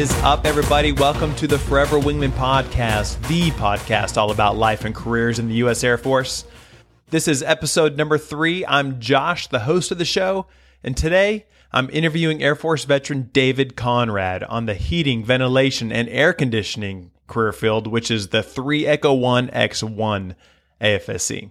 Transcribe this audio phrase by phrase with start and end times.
[0.00, 0.92] Is up, everybody?
[0.92, 5.56] Welcome to the Forever Wingman podcast, the podcast all about life and careers in the
[5.56, 5.84] U.S.
[5.84, 6.46] Air Force.
[7.10, 8.64] This is episode number three.
[8.64, 10.46] I'm Josh, the host of the show,
[10.82, 16.32] and today I'm interviewing Air Force veteran David Conrad on the heating, ventilation, and air
[16.32, 20.34] conditioning career field, which is the 3 Echo 1 X1
[20.80, 21.50] AFSC.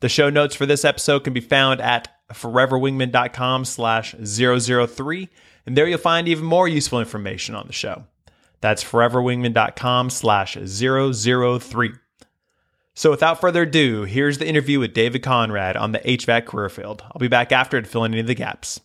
[0.00, 5.30] The show notes for this episode can be found at foreverwingman.com slash 003,
[5.66, 8.04] and there you'll find even more useful information on the show.
[8.60, 11.92] That's foreverwingman.com slash 003.
[12.94, 17.02] So without further ado, here's the interview with David Conrad on the HVAC career field.
[17.04, 18.80] I'll be back after to fill in any of the gaps.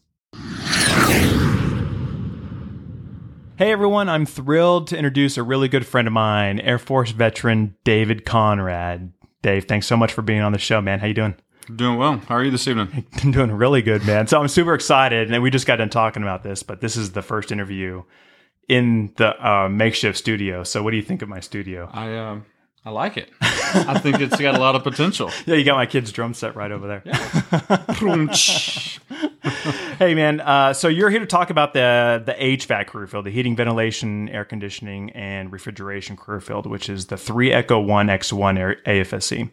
[3.57, 7.75] Hey everyone, I'm thrilled to introduce a really good friend of mine, Air Force veteran
[7.85, 9.13] David Conrad.
[9.41, 10.99] Dave, thanks so much for being on the show, man.
[10.99, 11.35] How you doing?
[11.73, 12.17] Doing well.
[12.27, 13.05] How are you this evening?
[13.21, 14.27] Been doing really good, man.
[14.27, 17.13] So I'm super excited, and we just got done talking about this, but this is
[17.13, 18.03] the first interview
[18.67, 20.63] in the uh, makeshift studio.
[20.63, 21.89] So what do you think of my studio?
[21.91, 22.39] I uh,
[22.85, 23.31] I like it.
[23.41, 25.31] I think it's got a lot of potential.
[25.47, 26.99] Yeah, you got my kid's drum set right over there.
[29.97, 30.39] hey, man.
[30.39, 34.29] Uh, so you're here to talk about the the HVAC career field, the heating, ventilation,
[34.29, 39.49] air conditioning, and refrigeration career field, which is the three Echo One X One AFSC.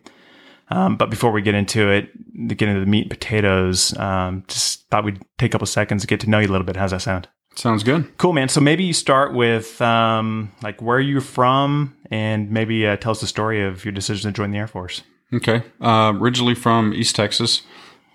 [0.68, 2.10] Um, but before we get into it,
[2.48, 6.02] to get into the meat and potatoes, um, just thought we'd take a couple seconds
[6.02, 6.76] to get to know you a little bit.
[6.76, 7.28] How's that sound?
[7.54, 8.16] Sounds good.
[8.16, 8.48] Cool, man.
[8.48, 13.10] So maybe you start with um, like where are you're from, and maybe uh, tell
[13.10, 15.02] us the story of your decision to join the Air Force.
[15.34, 15.62] Okay.
[15.80, 17.62] Uh, originally from East Texas,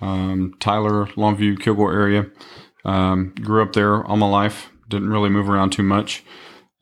[0.01, 2.25] um, Tyler, Longview, Kilgore area.
[2.85, 4.69] Um, grew up there all my life.
[4.89, 6.23] Didn't really move around too much.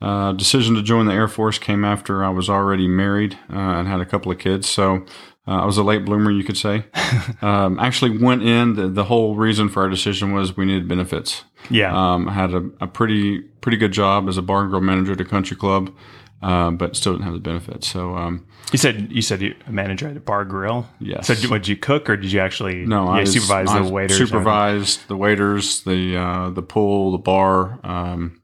[0.02, 3.88] Uh, decision to join the Air Force came after I was already married uh, and
[3.88, 4.70] had a couple of kids.
[4.70, 5.06] So
[5.48, 6.86] uh, I was a late bloomer, you could say.
[7.42, 8.74] um, actually, went in.
[8.74, 11.44] The, the, whole reason for our decision was we needed benefits.
[11.70, 11.94] Yeah.
[11.96, 15.12] Um, I had a, a, pretty pretty good job as a bar and grill manager
[15.12, 15.96] at a country club,
[16.42, 17.88] uh, but still didn't have the benefits.
[17.88, 20.88] So um, you said you said you a manager at a bar grill.
[21.00, 21.28] Yes.
[21.28, 22.86] So did, did you cook or did you actually?
[22.86, 24.18] No, I supervise the waiters.
[24.18, 28.42] Supervised the waiters, the uh, the pool, the bar, um,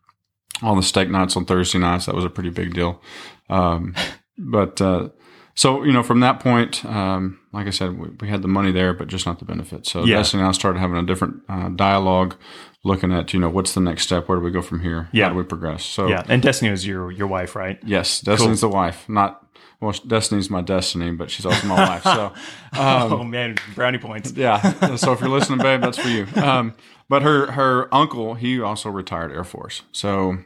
[0.62, 2.06] all the steak nights on Thursday nights.
[2.06, 3.02] That was a pretty big deal.
[3.50, 3.96] Um,
[4.38, 5.10] but uh,
[5.56, 8.72] so you know, from that point, um, like I said, we, we, had the money
[8.72, 9.92] there, but just not the benefits.
[9.92, 10.18] So yeah.
[10.18, 12.36] Destiny and I started having a different uh, dialogue,
[12.84, 15.26] looking at you know what's the next step, where do we go from here, yeah.
[15.26, 15.84] how do we progress.
[15.84, 17.80] So yeah, and Destiny was your your wife, right?
[17.84, 18.70] Yes, Destiny's cool.
[18.70, 19.46] the wife, not.
[19.80, 22.04] Well, Destiny's my destiny, but she's also my wife.
[22.04, 22.26] So,
[22.80, 24.32] um, oh man, brownie points.
[24.36, 24.96] Yeah.
[24.96, 26.28] So if you're listening, babe, that's for you.
[26.36, 26.76] Um,
[27.10, 29.82] but her her uncle, he also retired Air Force.
[29.92, 30.38] So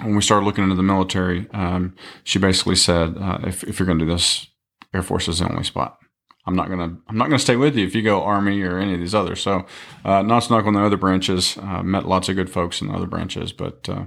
[0.00, 1.94] when we started looking into the military, um,
[2.24, 4.48] she basically said, uh, if, if you're going to do this,
[4.92, 5.98] Air Force is the only spot.
[6.46, 8.92] I'm not gonna I'm not gonna stay with you if you go Army or any
[8.92, 9.40] of these others.
[9.40, 9.64] So,
[10.04, 11.56] uh, not snuck on the other branches.
[11.56, 14.04] Uh, met lots of good folks in the other branches, but uh,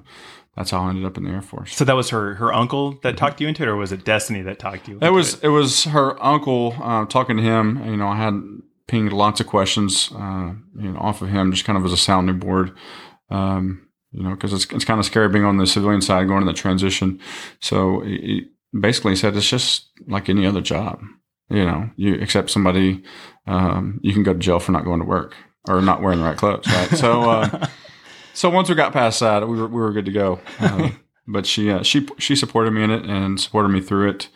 [0.55, 1.75] that's how I ended up in the Air Force.
[1.75, 3.15] So that was her her uncle that mm-hmm.
[3.15, 4.99] talked you into it, or was it Destiny that talked you?
[5.01, 5.45] It was it?
[5.45, 5.49] it?
[5.49, 7.83] was her uncle uh, talking to him.
[7.83, 8.39] You know, I had
[8.87, 11.97] pinged lots of questions, uh, you know, off of him, just kind of as a
[11.97, 12.75] sounding board.
[13.29, 16.45] Um, you know, because it's, it's kind of scary being on the civilian side, going
[16.45, 17.19] to the transition.
[17.59, 18.47] So he
[18.79, 21.01] basically said it's just like any other job.
[21.50, 23.03] You know, you accept somebody,
[23.46, 25.35] um, you can go to jail for not going to work
[25.67, 26.90] or not wearing the right clothes, right?
[26.90, 27.67] So, uh,
[28.34, 30.41] so once we got past that, we were we were good to go.
[30.59, 30.90] Uh,
[31.28, 34.29] but she uh, she she supported me in it and supported me through it.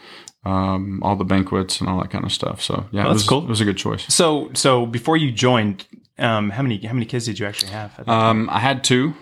[0.44, 2.62] Um, all the banquets and all that kind of stuff.
[2.62, 3.44] So yeah, well, that's it was, cool.
[3.44, 4.06] It was a good choice.
[4.14, 5.86] So so before you joined,
[6.18, 8.08] um, how many how many kids did you actually have?
[8.08, 9.14] Um, I had two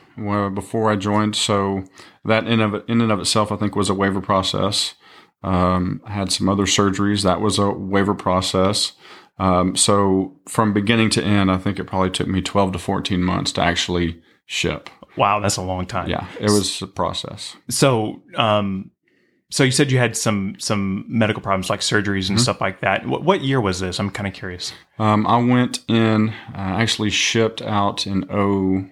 [0.50, 1.36] before I joined.
[1.36, 1.84] So
[2.26, 4.96] that in of in and of itself, I think, was a waiver process.
[5.44, 7.24] Um, I had some other surgeries.
[7.24, 8.94] That was a waiver process.
[9.38, 13.24] Um, so from beginning to end, I think it probably took me 12 to 14
[13.24, 14.90] months to actually ship.
[15.16, 16.10] Wow, that's a long time.
[16.10, 17.56] Yeah, it was a process.
[17.70, 18.92] So, um,
[19.50, 22.44] so you said you had some some medical problems like surgeries and mm-hmm.
[22.44, 23.08] stuff like that.
[23.08, 24.00] What, what, year was this?
[24.00, 24.74] I'm kind of curious.
[25.00, 26.30] Um, I went in.
[26.54, 28.88] I actually shipped out in oh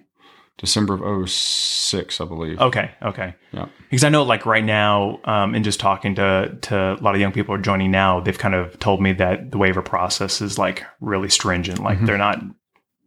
[0.58, 2.60] December of 06, I believe.
[2.60, 3.34] Okay, okay.
[3.52, 3.68] Yeah.
[3.88, 7.20] Because I know, like right now, um, and just talking to to a lot of
[7.20, 10.42] young people who are joining now, they've kind of told me that the waiver process
[10.42, 11.78] is like really stringent.
[11.78, 12.06] Like mm-hmm.
[12.06, 12.40] they're not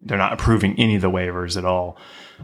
[0.02, 1.98] they're not approving any of the waivers at all.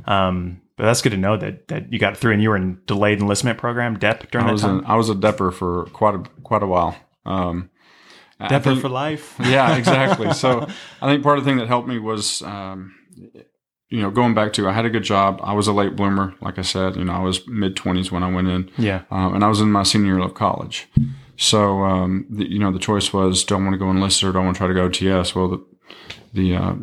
[0.06, 2.82] Um, but that's good to know that that you got through, and you were in
[2.86, 4.84] delayed enlistment program DEP during I that time.
[4.86, 6.98] I was a DEPer for quite a quite a while.
[7.26, 7.70] Um,
[8.42, 9.36] DEPer for life.
[9.40, 10.34] yeah, exactly.
[10.34, 10.68] so
[11.02, 12.42] I think part of the thing that helped me was.
[12.42, 12.94] Um,
[13.90, 15.40] you know, going back to, I had a good job.
[15.44, 16.96] I was a late bloomer, like I said.
[16.98, 18.70] You know, I was mid twenties when I went in.
[18.78, 19.04] Yeah.
[19.12, 20.88] Um, and I was in my senior year of college.
[21.38, 24.46] So, um, the, you know, the choice was, don't want to go enlisted or don't
[24.46, 25.36] want to try to go TS.
[25.36, 25.66] Well, the,
[26.34, 26.74] the uh,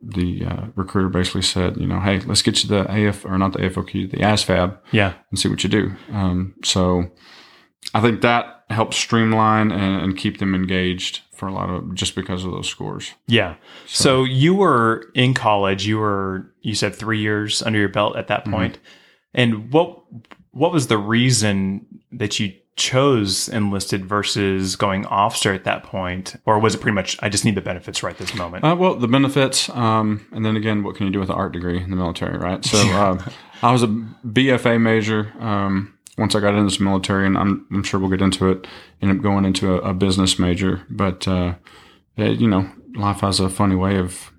[0.00, 3.52] the uh, recruiter basically said, you know, hey, let's get you the AF or not
[3.52, 5.14] the AFOQ, the ASVAB, Yeah.
[5.30, 5.92] and see what you do.
[6.10, 7.04] Um, so
[7.94, 12.14] I think that helps streamline and, and keep them engaged for a lot of just
[12.14, 13.14] because of those scores.
[13.26, 13.56] Yeah.
[13.88, 15.84] So, you were in college.
[15.84, 18.78] You were you said three years under your belt at that point.
[19.34, 19.98] And what
[20.52, 26.60] what was the reason that you chose enlisted versus going officer at that point, or
[26.60, 28.62] was it pretty much I just need the benefits right this moment?
[28.62, 31.52] Uh, well, the benefits, um, and then again, what can you do with an art
[31.52, 32.64] degree in the military, right?
[32.64, 33.20] So uh,
[33.62, 35.32] I was a BFA major.
[35.40, 38.66] Um, once I got into the military, and I'm, I'm sure we'll get into it,
[39.00, 40.82] ended up going into a, a business major.
[40.90, 41.54] But, uh,
[42.16, 44.30] it- you know, life has a funny way of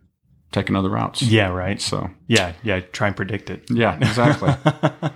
[0.51, 1.23] taking other routes.
[1.23, 1.47] yeah.
[1.47, 1.81] Right.
[1.81, 2.53] So, Yeah.
[2.61, 2.79] Yeah.
[2.81, 3.63] Try and predict it.
[3.71, 4.53] yeah, exactly.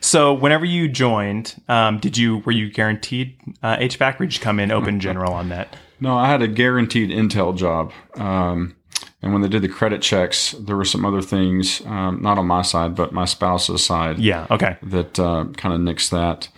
[0.00, 4.40] So whenever you joined, um, did you were you guaranteed uh, HVAC, or did you
[4.40, 5.76] come in open general on that?
[6.00, 7.92] No, I had a guaranteed Intel job.
[8.16, 8.76] Um,
[9.24, 12.46] and when they did the credit checks, there were some other things, um, not on
[12.46, 14.46] my side, but my spouse's side, Yeah.
[14.50, 14.76] Okay.
[14.82, 16.48] that uh, kind of nixed that.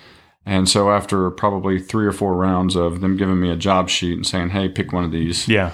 [0.44, 4.14] And so after probably three or four rounds of them giving me a job sheet
[4.14, 5.70] and saying, hey, pick one of these, Yeah.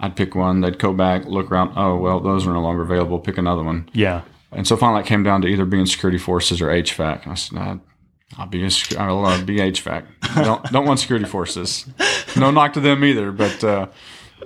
[0.00, 0.60] I'd pick one.
[0.60, 1.72] They'd go back, look around.
[1.76, 3.18] Oh, well, those are no longer available.
[3.20, 3.88] Pick another one.
[3.94, 4.22] Yeah.
[4.52, 7.22] And so finally it came down to either being security forces or HVAC.
[7.22, 7.76] And I said, nah,
[8.36, 10.04] I'll be a, I'll uh, be HVAC.
[10.44, 11.86] don't don't want security forces.
[12.36, 13.86] No knock to them either, but uh,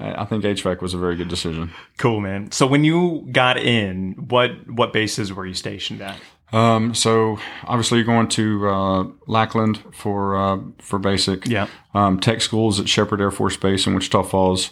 [0.00, 1.72] I think HVAC was a very good decision.
[1.96, 2.52] Cool, man.
[2.52, 6.16] So when you got in, what what bases were you stationed at?
[6.52, 11.46] Um, so obviously you're going to uh, Lackland for uh, for basic.
[11.46, 11.66] Yeah.
[11.94, 14.70] Um, tech schools at Sheppard Air Force Base in Wichita Falls.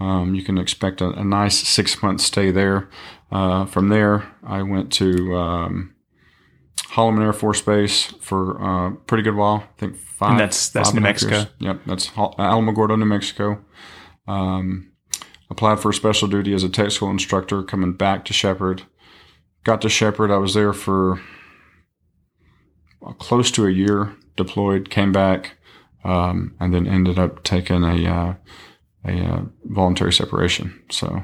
[0.00, 2.88] Um, you can expect a, a nice six month stay there.
[3.32, 5.94] Uh, from there, I went to um,
[6.90, 9.64] Holloman Air Force Base for uh, a pretty good while.
[9.76, 10.30] I think five.
[10.32, 11.34] And that's- that's New and a half Mexico?
[11.36, 11.46] years.
[11.58, 13.64] Yep, that's Alamogordo, New Mexico.
[14.26, 14.92] Um,
[15.50, 18.82] applied for special duty as a tech school instructor, coming back to Sheppard.
[19.64, 20.30] Got to Sheppard.
[20.30, 21.20] I was there for
[23.04, 24.14] uh, close to a year.
[24.36, 25.56] Deployed, came back,
[26.02, 28.34] um, and then ended up taking a uh,
[29.04, 30.82] a uh, voluntary separation.
[30.90, 31.22] So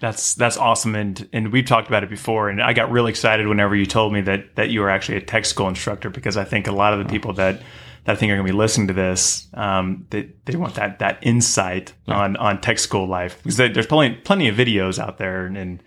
[0.00, 3.46] That's that's awesome, and and we've talked about it before, and I got really excited
[3.46, 6.44] whenever you told me that that you were actually a tech school instructor because I
[6.44, 7.60] think a lot of the people that
[8.06, 11.00] that I think are going to be listening to this, um, they they want that
[11.00, 15.44] that insight on on tech school life because there's plenty plenty of videos out there
[15.46, 15.82] and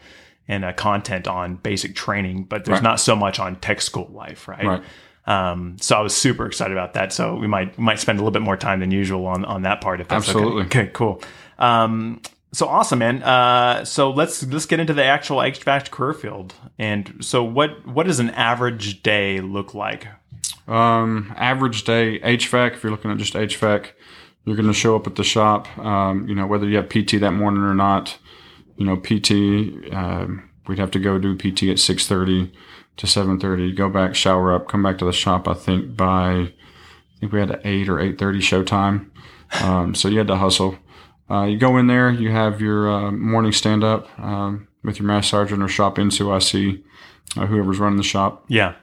[0.47, 2.83] and uh, content on basic training, but there's Right.
[2.83, 4.65] not so much on tech school life, right?
[4.65, 4.83] Right.
[5.27, 7.13] Um, so I was super excited about that.
[7.13, 9.61] So we might we might spend a little bit more time than usual on on
[9.63, 10.37] that part if that's okay.
[10.37, 10.63] Absolutely.
[10.65, 11.21] Okay, cool.
[11.59, 13.21] Um, so awesome, man.
[13.21, 16.55] Uh, so let's let's get into the actual HVAC career field.
[16.79, 20.07] And so what what does an average day look like?
[20.67, 22.73] Um, average day HVAC.
[22.73, 23.91] If you're looking at just HVAC,
[24.45, 25.67] you're going to show up at the shop.
[25.77, 28.17] Um, you know whether you have PT that morning or not.
[28.77, 29.93] You know PT.
[29.93, 32.51] Um, we'd have to go do PT at six thirty
[32.97, 33.71] to seven thirty.
[33.73, 35.47] Go back, shower up, come back to the shop.
[35.47, 36.53] I think by I
[37.19, 39.11] think we had an eight or eight thirty show time.
[39.61, 40.77] Um, so you had to hustle.
[41.29, 42.09] Uh, you go in there.
[42.09, 46.83] You have your uh, morning stand up um, with your mass sergeant or shop NCOIC,
[47.37, 48.45] uh, whoever's running the shop.
[48.47, 48.75] Yeah.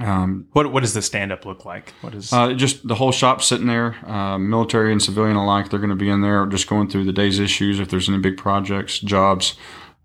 [0.00, 1.94] Um, What what does the stand up look like?
[2.00, 5.70] What is uh, just the whole shop sitting there, uh, military and civilian alike.
[5.70, 7.80] They're going to be in there, just going through the day's issues.
[7.80, 9.54] If there's any big projects, jobs,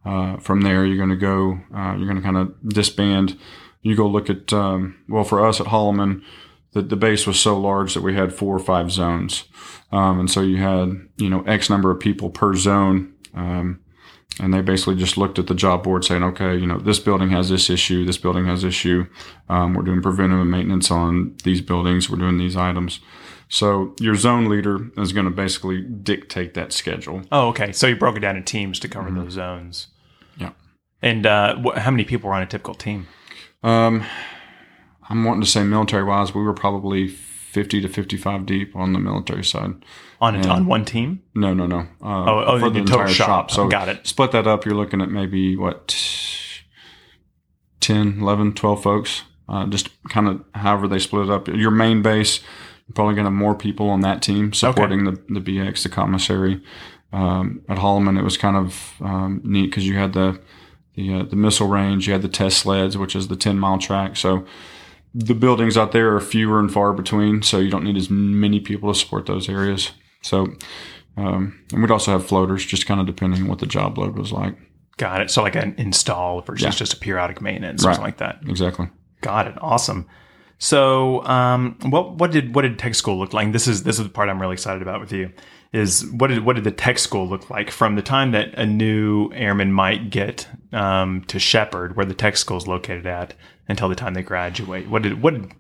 [0.06, 1.60] uh, from there you're going to go.
[1.76, 3.38] Uh, you're going to kind of disband.
[3.82, 4.54] You go look at.
[4.54, 6.22] Um, well, for us at Holloman,
[6.74, 9.46] the the base was so large that we had four or five zones,
[9.92, 13.14] um, and so you had you know X number of people per zone.
[13.34, 13.80] Um,
[14.40, 17.30] and they basically just looked at the job board saying, okay, you know, this building
[17.30, 19.06] has this issue, this building has issue.
[19.50, 22.10] Um, we're doing preventive maintenance on these buildings.
[22.10, 23.02] We're doing these items.
[23.50, 27.24] So your zone leader is going to basically dictate that schedule.
[27.32, 27.74] Oh, okay.
[27.74, 29.88] So you broke it down in teams to cover those zones.
[30.38, 30.52] Yeah.
[31.02, 33.08] And uh, wh- how many people were on a typical team?
[33.62, 34.06] Um,
[35.10, 39.00] I'm wanting to say military wise, we were probably 50 to 55 deep on the
[39.00, 39.74] military side.
[40.22, 41.24] On a, on one team?
[41.34, 41.80] No, no, no.
[42.02, 43.50] Uh, Oh, oh, the total shop.
[43.50, 44.06] So Got it.
[44.06, 44.66] split that up.
[44.66, 45.96] You're looking at maybe what
[47.80, 49.24] 10, 11, 12 folks.
[49.50, 51.48] Uh, just kind of however they split it up.
[51.48, 52.40] Your main base,
[52.88, 55.90] you're probably going to have more people on that team supporting the, the BX, the
[55.90, 56.62] commissary.
[57.12, 60.40] Um, at Holloman, it was kind of um, neat because you had the
[60.96, 63.78] the, uh, the missile range, you had the test sleds, which is the 10 mile
[63.78, 64.18] track.
[64.18, 64.46] So
[65.16, 68.60] the buildings out there are fewer and far between, so you don't need as many
[68.60, 69.92] people to support those areas.
[70.22, 70.54] So,
[71.18, 74.18] um, and we'd also have floaters, just kind of depending on what the job load
[74.18, 74.56] was like.
[74.98, 75.32] Got it.
[75.32, 76.70] So like an install versus Yeah.
[76.72, 77.96] just a periodic maintenance or Right.
[77.96, 78.40] something like that.
[78.48, 78.88] Exactly.
[79.22, 79.56] Got it.
[79.62, 80.06] Awesome.
[80.60, 83.52] So, um, what what did what did tech school look like?
[83.52, 85.32] This is this is the part I'm really excited about with you.
[85.74, 88.66] is what did what did the tech school look like from the time that a
[88.66, 93.34] new airman might get um, to Sheppard, where the tech school is located at,
[93.70, 94.88] until the time they graduate?
[94.90, 95.34] What did what?
[95.34, 95.52] Did,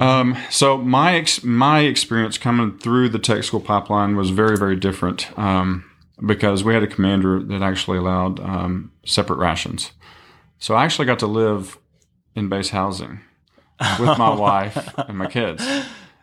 [0.00, 4.76] Um, so my ex- my experience coming through the tech school pipeline was very very
[4.76, 5.84] different um,
[6.24, 9.92] because we had a commander that actually allowed um, separate rations.
[10.58, 11.78] So I actually got to live
[12.34, 13.20] in base housing
[13.98, 15.64] with my wife and my kids.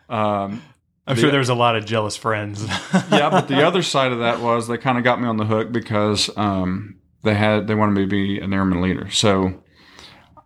[0.08, 0.62] Um,
[1.06, 2.64] I'm sure there was a lot of jealous friends.
[3.10, 5.44] yeah, but the other side of that was they kind of got me on the
[5.44, 9.10] hook because um, they had they wanted me to be an airman leader.
[9.10, 9.62] So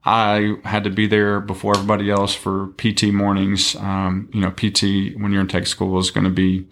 [0.06, 3.74] I had to be there before everybody else for PT mornings.
[3.76, 6.68] Um, you know, PT when you're in tech school is going to be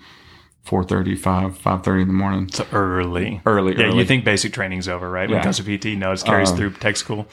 [0.64, 2.44] 4:30, 5, 5:30 in the morning.
[2.44, 3.40] It's early.
[3.44, 3.98] Early, Yeah, early.
[3.98, 5.28] you think basic training's over, right?
[5.28, 5.44] When it Yeah.
[5.44, 7.26] comes to PT, no, it carries Um, through tech school.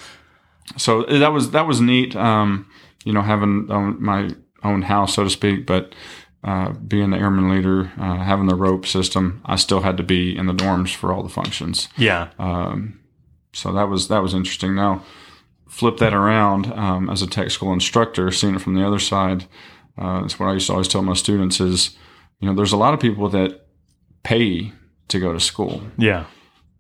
[0.76, 2.16] so that was that was neat.
[2.16, 2.66] Um,
[3.06, 3.68] you know, having
[4.04, 4.30] my
[4.64, 5.94] own house, so to speak, but
[6.44, 10.36] uh, being the airman leader, uh, having the rope system, I still had to be
[10.36, 11.88] in the dorms for all the functions.
[11.98, 13.00] Yeah, Um,
[13.54, 14.74] so that was that was interesting.
[14.76, 15.04] Now,
[15.72, 19.46] flip that around um, as a tech school instructor, seeing it from the other side.
[19.98, 21.98] Uh, that's what I used to always tell my students is,
[22.40, 23.66] you know, there's a lot of people that
[24.24, 24.74] pay
[25.08, 25.82] to go to school.
[25.98, 26.26] yeah,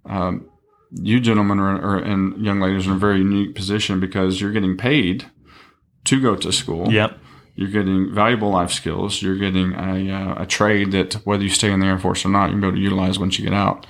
[0.06, 0.48] Um,
[0.92, 4.52] you gentlemen are, are, and young ladies are in a very unique position because you're
[4.52, 5.26] getting paid
[6.06, 6.92] to go to school.
[6.92, 7.18] yep,
[7.56, 9.22] You're getting valuable life skills.
[9.22, 12.30] You're getting a, uh, a trade that whether you stay in the Air Force or
[12.30, 13.86] not, you can be able to utilize once you get out.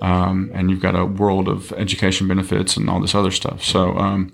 [0.00, 3.62] Um, and you've got a world of education benefits and all this other stuff.
[3.62, 4.32] So um,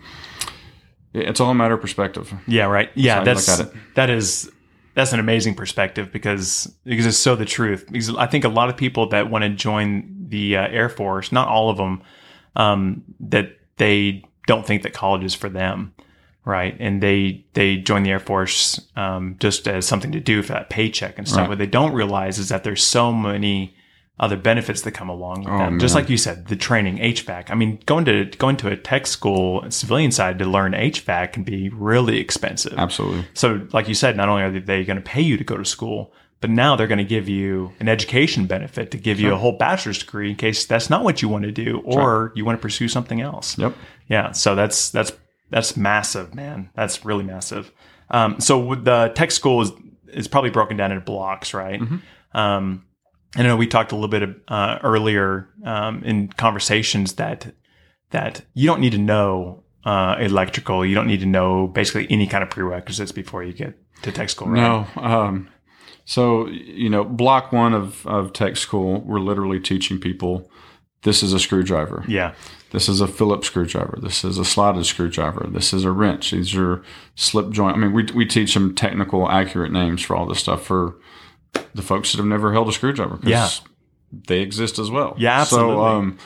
[1.13, 2.33] it's all a matter of perspective.
[2.47, 2.91] yeah, right.
[2.95, 3.73] Yeah, that's it.
[3.95, 4.51] that is
[4.95, 7.87] that's an amazing perspective because because it's so the truth.
[7.91, 11.33] Because I think a lot of people that want to join the uh, Air Force,
[11.33, 12.03] not all of them,
[12.57, 15.95] um, that they don't think that college is for them,
[16.45, 16.77] right?
[16.81, 20.71] And they they join the Air Force um, just as something to do for that
[20.71, 21.41] paycheck and stuff.
[21.41, 21.49] Right.
[21.51, 23.77] What they don't realize is that there's so many
[24.19, 25.79] other benefits that come along with Oh, them.
[25.79, 27.51] Just like you said, the training, HVAC.
[27.51, 31.43] I mean, going to going to a tech school, civilian side to learn HVAC can
[31.45, 32.75] be really expensive.
[32.79, 33.27] Absolutely.
[33.35, 35.65] So, like you said, not only are they going to pay you to go to
[35.67, 39.37] school, but now they're going to give you an education benefit to give you a
[39.37, 42.59] whole bachelor's degree in case that's not what you want to do, or you want
[42.59, 43.59] to pursue something else.
[43.59, 43.75] Yep.
[44.09, 44.33] Yeah.
[44.33, 45.13] So that's that's
[45.51, 46.71] that's massive, man.
[46.75, 47.71] That's really massive.
[48.11, 49.73] Um, so with the tech school is
[50.09, 51.83] is probably broken down into blocks, right?
[52.33, 52.86] Um,
[53.37, 57.55] I know we talked a little bit uh, earlier um, in conversations that
[58.11, 60.85] that you don't need to know uh, electrical.
[60.85, 64.31] You don't need to know basically any kind of prerequisites before you get to tech
[64.31, 64.57] school, right?
[64.97, 65.03] No.
[65.03, 65.49] Um,
[66.05, 70.51] so, you know, block one of, of tech school, we're literally teaching people
[71.03, 72.05] this is a screwdriver.
[72.09, 72.35] Yeah.
[72.71, 73.99] This is a Phillips screwdriver.
[74.03, 75.47] This is a slotted screwdriver.
[75.49, 76.33] This is a wrench.
[76.33, 76.83] These are
[77.15, 77.77] slip joint.
[77.77, 80.97] I mean, we, we teach them technical, accurate names for all this stuff for
[81.75, 83.17] the folks that have never held a screwdriver.
[83.17, 83.49] 'cause Yeah.
[84.13, 85.15] They exist as well.
[85.19, 85.75] Yeah, absolutely.
[85.75, 86.19] So, um,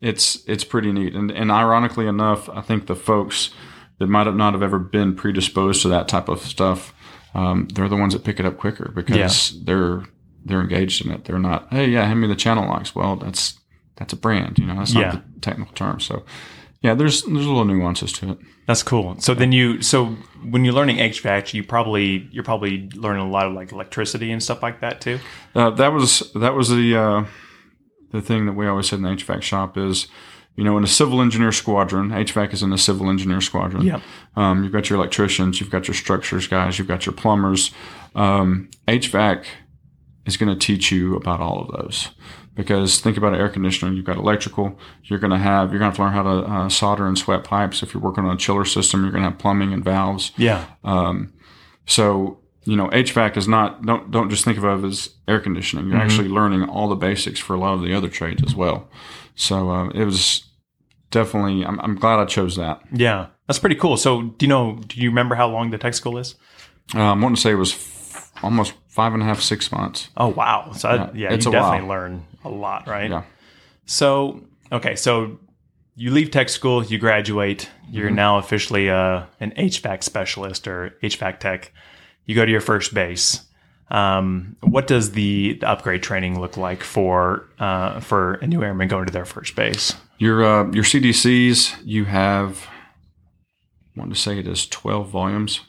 [0.00, 1.14] it's, it's pretty neat.
[1.14, 3.50] And, and ironically enough, I think the folks
[3.98, 6.92] that might have not have ever been predisposed to that type of stuff,
[7.34, 10.02] um, they're the ones that pick it up quicker because they're,
[10.44, 11.24] they're engaged in it.
[11.24, 12.94] They're not, hey, yeah, hand me the channel locks.
[12.94, 13.58] Well, that's,
[13.96, 15.12] that's a brand, you know, that's Yeah.
[15.12, 16.00] not the technical term.
[16.00, 16.24] So,
[16.82, 18.38] yeah, there's there's a little nuances to it.
[18.66, 19.18] That's cool.
[19.20, 20.06] So then you so
[20.48, 24.42] when you're learning HVAC, you probably you're probably learning a lot of like electricity and
[24.42, 25.18] stuff like that too.
[25.54, 27.24] Uh, that was that was the uh,
[28.12, 30.08] the thing that we always said in the HVAC shop is,
[30.54, 33.82] you know, in a civil engineer squadron, HVAC is in the civil engineer squadron.
[33.82, 34.02] Yep.
[34.36, 37.70] Um, you've got your electricians, you've got your structures guys, you've got your plumbers.
[38.14, 39.44] Um, HVAC
[40.26, 42.10] is going to teach you about all of those.
[42.56, 44.78] Because think about an air conditioning, you've got electrical.
[45.04, 47.16] You're going to have you're going to have to learn how to uh, solder and
[47.16, 47.82] sweat pipes.
[47.82, 50.32] If you're working on a chiller system, you're going to have plumbing and valves.
[50.36, 50.64] Yeah.
[50.82, 51.34] Um,
[51.86, 55.88] so you know, HVAC is not don't don't just think of it as air conditioning.
[55.88, 58.88] You're actually learning all the basics for a lot of the other trades as well.
[59.34, 60.44] So uh, it was
[61.10, 61.64] definitely.
[61.64, 62.80] I'm, I'm glad I chose that.
[62.90, 63.26] Yeah.
[63.46, 63.96] That's pretty cool.
[63.96, 66.34] So do you know do you remember how long the tech school is?
[66.94, 67.72] Um, I want to say it was
[68.42, 70.08] almost five and a half, six months.
[70.16, 70.72] Oh wow.
[70.72, 71.88] So yeah, Yeah, yeah it's you a definitely while.
[71.88, 73.10] learn a lot, right?
[73.10, 73.22] Yeah.
[73.86, 75.38] So okay, so
[75.94, 78.16] you leave tech school, you graduate, you're Mm-hmm.
[78.16, 81.72] now officially uh, an HVAC specialist or HVAC tech.
[82.26, 83.42] You go to your first base.
[83.88, 88.88] Um, what does the, the upgrade training look like for uh, for a new airman
[88.88, 89.94] going to their first base?
[90.18, 92.66] Your uh, your CDCs, you have.
[93.96, 95.60] I want to say it is twelve volumes.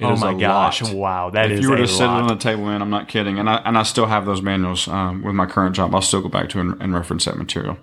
[0.00, 0.82] It oh is my gosh!
[0.82, 0.92] lot.
[0.92, 3.06] Wow, that is if you were to sit it on the table, man, I'm not
[3.06, 5.94] kidding, and I and I still have those manuals um, with my current job.
[5.94, 7.78] I'll still go back to and, and reference that material.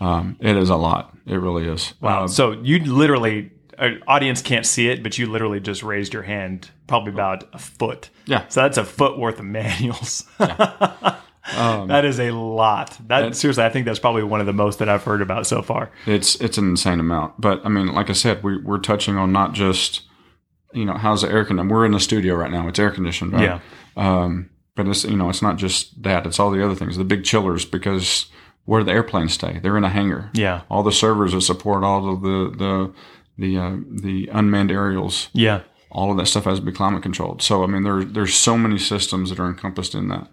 [0.00, 1.16] Um, it is a lot.
[1.26, 1.94] It really is.
[2.00, 2.24] Wow.
[2.24, 6.22] Uh, so you literally, uh, audience can't see it, but you literally just raised your
[6.22, 8.10] hand probably about a foot.
[8.26, 8.46] Yeah.
[8.46, 10.24] So that's a foot worth of manuals.
[10.38, 12.96] that is a lot.
[13.08, 15.62] That seriously, I think that's probably one of the most that I've heard about so
[15.62, 15.90] far.
[16.06, 17.40] It's it's an insane amount.
[17.40, 20.02] But I mean, like I said, we, we're touching on not just
[20.76, 21.70] you know how's the air conditioned.
[21.70, 22.68] We're in the studio right now.
[22.68, 23.32] It's air conditioned.
[23.32, 23.42] Right?
[23.42, 23.60] Yeah.
[23.96, 26.26] Um, but it's you know it's not just that.
[26.26, 26.96] It's all the other things.
[26.96, 28.26] The big chillers because
[28.66, 29.58] where do the airplanes stay?
[29.58, 30.30] They're in a hangar.
[30.34, 30.62] Yeah.
[30.70, 32.94] All the servers that support all of the the
[33.38, 35.28] the uh, the unmanned aerials.
[35.32, 35.62] Yeah.
[35.90, 37.42] All of that stuff has to be climate controlled.
[37.42, 40.28] So I mean, there there's so many systems that are encompassed in that.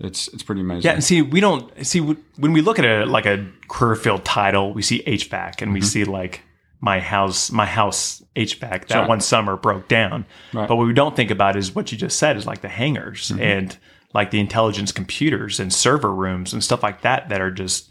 [0.00, 0.82] It's it's pretty amazing.
[0.82, 4.24] Yeah, and see, we don't see when we look at a like a career field
[4.24, 6.40] title, we see HVAC and we see like
[6.84, 8.88] my house, my house HVAC.
[8.88, 9.08] That right.
[9.08, 10.68] one summer broke down, Right.
[10.68, 13.30] but what we don't think about is what you just said is like the hangars
[13.30, 13.74] and
[14.12, 17.90] like the intelligence computers and server rooms and stuff like that that are just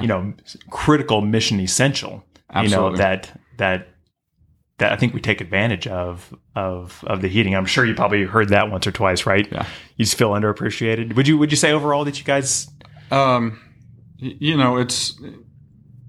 [0.00, 0.32] you know
[0.70, 2.24] critical mission essential.
[2.62, 3.88] You know that that
[4.78, 7.54] that I think we take advantage of of of the heating.
[7.54, 9.46] I'm sure you probably heard that once or twice, right?
[9.52, 9.66] Yeah.
[9.96, 11.14] You just feel underappreciated.
[11.14, 12.68] Would you would you say overall that you guys
[13.10, 13.60] Um,
[14.16, 15.14] you know, it's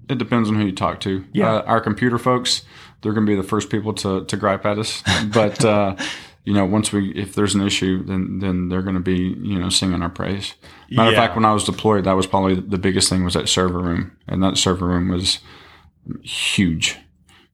[0.08, 1.24] it depends on who you talk to.
[1.32, 1.52] Yeah.
[1.52, 2.62] Uh, our computer folks,
[3.00, 5.02] they're going to be the first people to to gripe at us.
[5.32, 5.96] But uh,
[6.44, 9.58] you know, once we if there's an issue, then then they're going to be you
[9.58, 10.54] know singing our praise.
[10.90, 13.48] Matter of fact, when I was deployed, that was probably the biggest thing was that
[13.48, 15.40] server room, and that server room was
[16.22, 16.98] huge,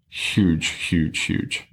[0.08, 1.64] huge, huge, huge.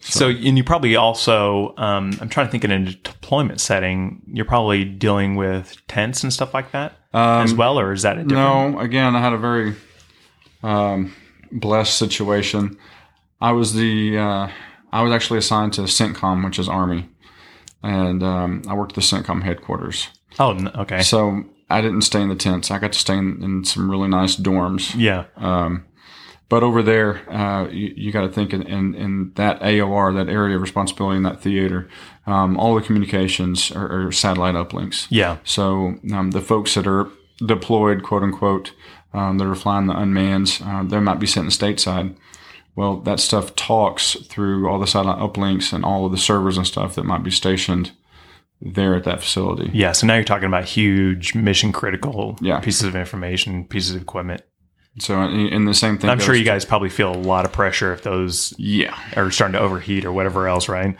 [0.00, 4.44] So, and you probably also, um, I'm trying to think in a deployment setting, you're
[4.44, 8.74] probably dealing with tents and stuff like that as well, or is that a different?
[8.74, 9.74] No, again, I had a very
[10.64, 11.14] um,
[11.52, 12.76] blessed situation.
[13.40, 14.48] I was the uh,
[14.92, 17.08] I was actually assigned to CENTCOM, which is Army,
[17.82, 20.08] and um, I worked at the CENTCOM headquarters.
[20.38, 21.02] Oh, okay.
[21.02, 22.70] So I didn't stay in the tents.
[22.70, 24.94] I got to stay in, in some really nice dorms.
[24.96, 25.26] Yeah.
[25.36, 25.84] Um,
[26.48, 30.30] but over there, uh, you, you got to think in, in, in that AOR, that
[30.30, 31.88] area of responsibility in that theater,
[32.26, 35.06] um, all the communications are, are satellite uplinks.
[35.08, 35.38] Yeah.
[35.44, 38.72] So um, the folks that are deployed, quote unquote,
[39.14, 42.14] um, that are flying the unmanned, uh, they might be sitting stateside.
[42.76, 46.66] Well, that stuff talks through all the satellite uplinks and all of the servers and
[46.66, 47.92] stuff that might be stationed
[48.60, 49.70] there at that facility.
[49.72, 49.92] Yeah.
[49.92, 52.58] So now you're talking about huge mission critical Yeah.
[52.60, 54.42] pieces of information, pieces of equipment.
[54.98, 56.08] So, and and the same thing.
[56.10, 59.54] I'm sure you guys probably feel a lot of pressure if those Yeah, are starting
[59.54, 60.96] to overheat or whatever else, right?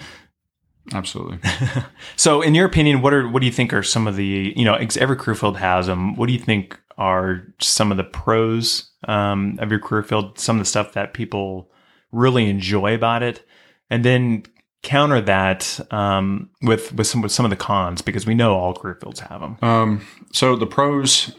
[0.93, 1.39] absolutely.
[2.17, 4.65] So, in your opinion, what are what do you think are some of the you
[4.65, 6.15] know ex- every crew field has them?
[6.17, 10.39] What do you think are some of the pros um, of your career field?
[10.39, 11.71] Some of the stuff that people
[12.13, 13.47] really enjoy about it,
[13.91, 14.45] and then
[14.83, 18.75] counter that um, with with some with some of the cons because we know all
[18.75, 19.59] career fields have them.
[19.63, 21.35] Um, so the pros.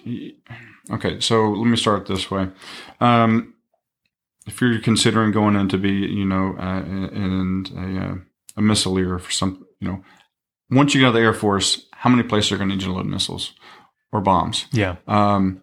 [0.91, 2.47] Okay, so let me start this way.
[2.99, 3.55] Um,
[4.45, 8.15] if you're considering going in to be, you know, uh, in a, uh,
[8.57, 10.03] a missileer for some, you know,
[10.69, 12.83] once you get out of the Air Force, how many places are going to need
[12.83, 13.53] you to load missiles
[14.15, 14.65] or bombs?
[14.71, 15.61] Yeah, Um,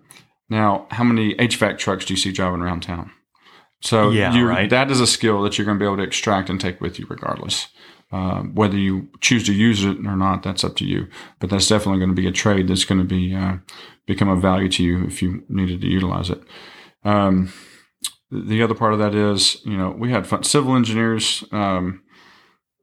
[0.49, 3.11] now, how many HVAC trucks do you see driving around town?
[3.81, 4.69] So Yeah, you right.
[4.71, 6.99] that is a skill that you're going to be able to extract and take with
[6.99, 7.69] you, regardless.
[8.13, 11.09] Um, whether you choose to use it or not, that's up to you.
[11.41, 13.57] But that's definitely going to be a trade that's going to be uh,
[14.07, 16.43] become of value to you if you needed to utilize it.
[17.05, 17.51] Um,
[18.31, 20.43] the other part of that is, you know, we had fun.
[20.43, 22.02] Civil engineers, um,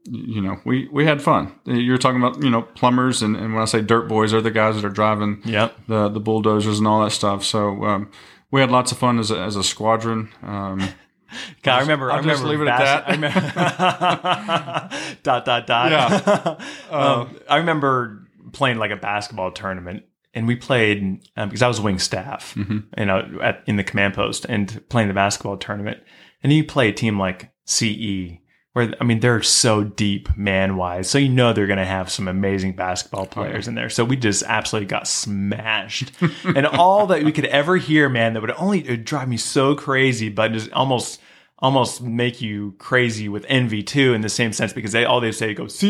[0.05, 1.53] you know, we, we had fun.
[1.65, 4.49] You're talking about, you know, plumbers, and, and when I say dirt boys, they're the
[4.51, 7.43] guys that are driving yep, the the bulldozers and all that stuff.
[7.43, 8.09] So um,
[8.51, 10.29] we had lots of fun as a, as a squadron.
[10.41, 10.79] Um,
[11.63, 12.11] God, I remember.
[12.11, 13.39] I'll I just leave it at bas- I remember
[15.23, 15.91] dot dot dot.
[15.91, 16.55] Yeah.
[16.89, 21.79] um, I remember playing like a basketball tournament, and we played um, because I was
[21.81, 22.79] wing staff, Mm-hmm.
[22.99, 25.99] you know, at, in the command post, and playing the basketball tournament.
[26.41, 28.39] And you play a team like CE,
[28.79, 32.09] where I mean they're so deep man wise, so you know they're going to have
[32.09, 33.89] some amazing basketball oh, players in there.
[33.89, 36.11] So we just absolutely got smashed,
[36.43, 39.37] and all that we could ever hear, man, that would only it would drive me
[39.37, 41.19] so crazy, but just almost
[41.61, 45.31] almost make you crazy with envy too in the same sense because they all they
[45.31, 45.83] say go CE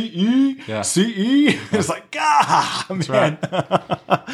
[0.68, 0.82] Yeah.
[0.82, 0.98] CE
[1.72, 3.38] it's like ah, God man.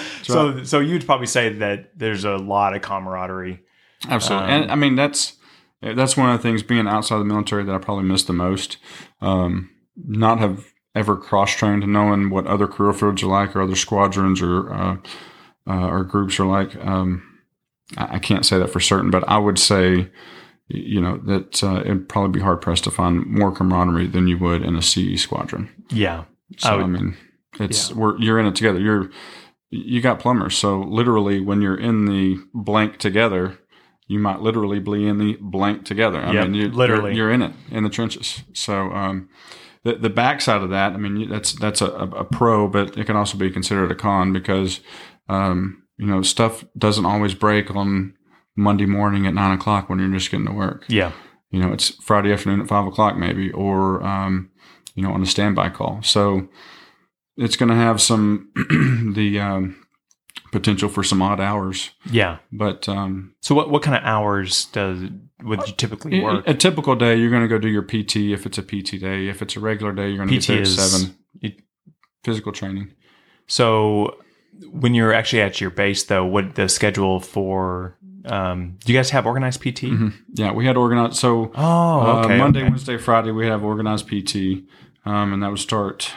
[0.23, 3.59] so so you'd probably say that there's a lot of camaraderie.
[4.07, 5.33] Absolutely, um, and I mean that's
[5.81, 8.77] that's one of the things being outside the military that I probably miss the most.
[9.21, 13.75] Um, not have ever cross trained knowing what other career fields are like or other
[13.75, 14.97] squadrons or uh,
[15.67, 16.75] uh, or groups are like.
[16.77, 17.39] Um,
[17.97, 20.09] I, I can't say that for certain, but I would say.
[20.67, 24.39] You know that uh, it'd probably be hard pressed to find more camaraderie than you
[24.39, 25.69] would in a CE squadron.
[25.91, 26.23] yeah
[26.57, 27.17] So I I, mean,
[27.59, 28.79] it's we're you're in it together.
[28.79, 29.11] You're
[29.69, 33.59] you got plumbers, so literally when you're in the blank together,
[34.07, 36.19] you might literally be in the blank together.
[36.21, 37.15] I Yep, mean, you, literally.
[37.15, 38.43] you're, you're in it in the trenches.
[38.53, 39.29] So um,
[39.83, 43.15] the the backside of that, I mean, that's that's a, a pro, but it can
[43.15, 44.79] also be considered a con because
[45.29, 48.13] um, you know stuff doesn't always break on
[48.55, 50.85] Monday morning at nine o'clock when you're just getting to work.
[50.87, 51.11] Yeah.
[51.51, 54.49] You know, it's Friday afternoon at five o'clock maybe, or um,
[54.93, 56.01] you know, on a standby call.
[56.03, 56.47] So
[57.37, 58.49] it's going to have some
[59.15, 59.84] the um,
[60.51, 61.91] potential for some odd hours.
[62.09, 62.37] Yeah.
[62.51, 64.99] But um, So what what kind of hours does
[65.43, 66.47] would you typically work?
[66.47, 68.99] a, a typical day, you're going to go do your PT if it's a PT
[68.99, 69.27] day.
[69.27, 71.15] If it's a regular day, you're going to get there at seven.
[71.41, 71.59] it-
[72.23, 72.91] Physical training.
[73.47, 74.17] So
[74.71, 77.97] when you're actually at your base, though, what the schedule for?
[78.25, 79.83] Um, do you guys have organized PT?
[79.91, 80.13] Mhm.
[80.33, 81.17] Yeah, we had organized.
[81.17, 82.27] So Oh, uh.
[82.29, 82.69] Monday, okay.
[82.69, 84.63] Wednesday, Friday, we have organized PT,
[85.05, 86.11] um, and that would start.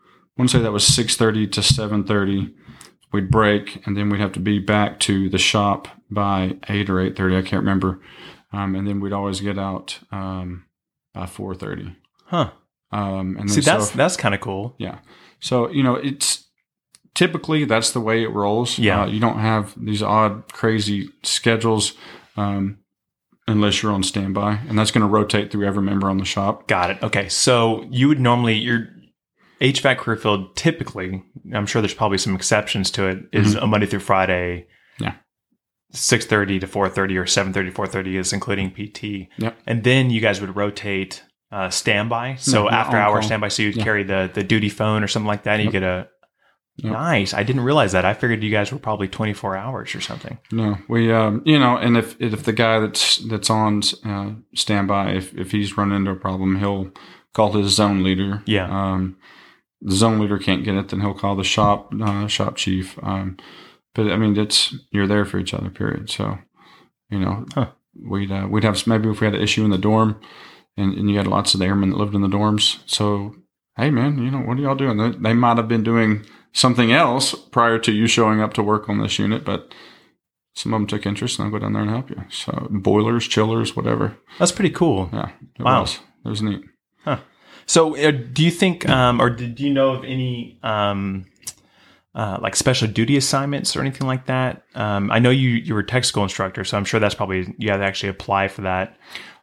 [0.00, 2.54] I want to say that was six thirty to seven thirty.
[3.14, 7.00] We'd break, and then we'd have to be back to the shop by eight or
[7.00, 7.36] eight thirty.
[7.36, 8.00] I can't remember.
[8.52, 10.64] Um, and then we'd always get out um,
[11.12, 11.94] by four thirty.
[12.26, 12.50] Huh.
[12.90, 14.74] Um, and then See, that's so, that's kind of cool.
[14.78, 14.98] yeah.
[15.40, 16.44] So you know, it's
[17.14, 18.78] typically that's the way it rolls.
[18.78, 19.02] Yeah.
[19.02, 21.94] Uh, you don't have these odd, crazy schedules.
[22.36, 22.78] Um,
[23.46, 26.66] Unless you're on standby, and that's going to rotate through every member on the shop.
[26.66, 27.02] Got it.
[27.02, 27.28] Okay.
[27.28, 28.88] So you would normally your
[29.60, 33.86] HVAC career field typically, I'm sure there's probably some exceptions to it, is a Monday
[33.86, 34.66] through Friday.
[34.98, 35.04] Mm-hmm.
[35.04, 35.14] Yeah.
[35.92, 39.28] Six thirty to four thirty or seven thirty to four thirty is including PT.
[39.38, 39.56] Yep.
[39.66, 42.34] And then you guys would rotate uh, standby.
[42.40, 43.22] So No, yeah, after hour call.
[43.22, 43.84] standby, so you'd Yeah.
[43.84, 46.08] carry the the duty phone or something like that, and you get a
[46.78, 46.92] Yep.
[46.92, 47.32] nice.
[47.34, 48.04] I didn't realize that.
[48.04, 50.38] I figured you guys were probably 24 hours or something.
[50.50, 55.12] No, we, um, you know, and if if the guy that's that's on uh, standby,
[55.12, 56.90] if if he's run into a problem, he'll
[57.32, 58.42] call his zone leader.
[58.46, 58.66] Yeah.
[58.68, 59.16] Um,
[59.80, 62.98] the zone leader can't get it, then he'll call the shop uh, shop chief.
[63.02, 63.36] Um,
[63.94, 65.70] but I mean, it's you're there for each other.
[65.70, 66.10] Period.
[66.10, 66.38] So,
[67.10, 67.70] you know, Huh.
[67.94, 70.20] we'd uh, we'd have maybe if we had an issue in the dorm,
[70.76, 72.78] and, and you had lots of the airmen that lived in the dorms.
[72.86, 73.34] So,
[73.76, 74.96] hey man, you know, what are y'all doing?
[74.96, 78.88] They, they might have been doing something else prior to you showing up to work
[78.88, 79.72] on this unit, but
[80.56, 82.22] some of them took interest and I'll go down there and help you.
[82.30, 84.16] So boilers, chillers, whatever.
[84.38, 85.10] That's pretty cool.
[85.12, 85.30] Yeah.
[85.58, 85.80] It Wow.
[85.80, 85.98] was.
[86.24, 86.62] It was neat.
[87.66, 91.26] So, uh, do you think, um, or did you know of any um,
[92.14, 94.64] uh, like special duty assignments or anything like that?
[94.74, 97.54] Um, I know you you were a tech school instructor, so I'm sure that's probably
[97.58, 98.96] you had to actually apply for that.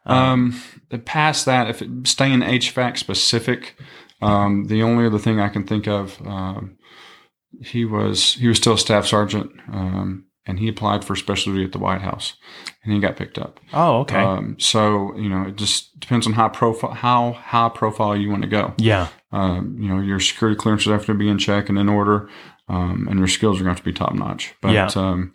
[0.04, 0.60] Um,
[1.04, 3.76] past that, if staying HVAC specific,
[4.20, 6.76] um, the only other thing I can think of, um,
[7.60, 11.64] he was he was still a staff sergeant, um, and he applied for special duty
[11.64, 12.34] at the White House,
[12.84, 13.60] and he got picked up.
[13.72, 14.18] Oh, okay.
[14.20, 18.42] Um, so you know, it just depends on how profile how high profile you want
[18.42, 18.74] to go.
[18.78, 19.08] yeah.
[19.34, 22.28] Um, you know, your security clearances have to be in check and in order,
[22.68, 24.54] um, and your skills are going to have to be top notch.
[24.60, 24.90] But Yeah.
[24.94, 25.32] um,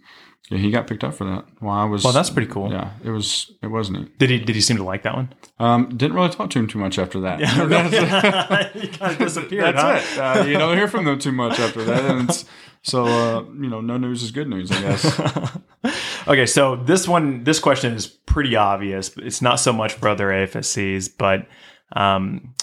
[0.51, 1.45] yeah, he got picked up for that.
[1.59, 2.71] While I was, Well, that's pretty cool.
[2.71, 4.17] yeah, it was it was neat.
[4.19, 5.33] Did he did he seem to like that one?
[5.59, 7.39] Um, didn't really talk to him too much after that.
[8.73, 9.75] he kind of disappeared.
[9.75, 10.21] That's huh?
[10.37, 10.37] it.
[10.41, 12.45] Uh, you don't hear from them too much after that, and it's,
[12.81, 15.57] so uh, you know, no news is good news, I guess.
[16.27, 19.11] okay, so this one, this question is pretty obvious.
[19.17, 21.47] It's not so much for other AFSCs, but
[21.95, 22.53] um,